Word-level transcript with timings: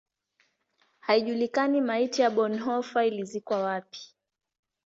Haijulikani 0.99 1.81
maiti 1.81 2.21
ya 2.21 2.29
Bonhoeffer 2.29 3.03
ilizikwa 3.05 3.61
wapi. 3.63 4.13